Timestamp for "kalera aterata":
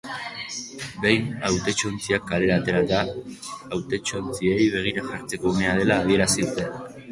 2.31-3.03